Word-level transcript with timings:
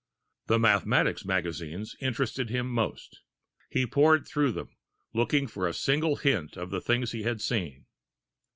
The 0.47 0.57
mathematics 0.57 1.25
magazines 1.25 1.95
interested 2.01 2.49
him 2.49 2.67
most. 2.67 3.21
He 3.69 3.85
pored 3.85 4.27
through 4.27 4.51
them, 4.53 4.75
looking 5.13 5.45
for 5.45 5.67
a 5.67 5.75
single 5.75 6.15
hint 6.15 6.57
of 6.57 6.71
the 6.71 6.81
things 6.81 7.11
he 7.11 7.21
had 7.21 7.39
seen. 7.39 7.85